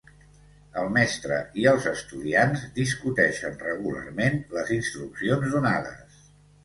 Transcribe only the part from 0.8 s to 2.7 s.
El mestre i els estudiants